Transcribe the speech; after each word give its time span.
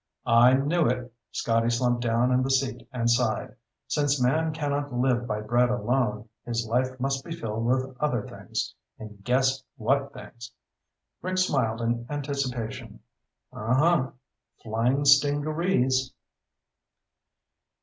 "I 0.25 0.55
knew 0.55 0.87
it." 0.87 1.13
Scotty 1.31 1.69
slumped 1.69 2.01
down 2.01 2.31
in 2.31 2.41
the 2.41 2.49
seat 2.49 2.87
and 2.91 3.07
sighed. 3.07 3.55
"Since 3.87 4.19
man 4.19 4.51
cannot 4.51 4.91
live 4.91 5.27
by 5.27 5.41
bread 5.41 5.69
alone, 5.69 6.27
his 6.43 6.65
life 6.65 6.99
must 6.99 7.23
be 7.23 7.31
filled 7.31 7.65
with 7.65 7.95
other 7.99 8.23
things. 8.27 8.73
And 8.97 9.23
guess 9.23 9.61
what 9.75 10.11
things!" 10.11 10.51
Rick 11.21 11.37
smiled 11.37 11.81
in 11.81 12.07
anticipation. 12.09 13.01
"Uh 13.53 13.75
huh. 13.75 14.11
Flying 14.63 15.05
stingarees." 15.05 16.11